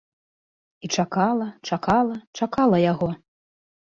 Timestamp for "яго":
2.91-3.09